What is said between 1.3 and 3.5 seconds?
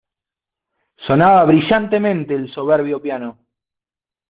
brillantemente el soberbio piano.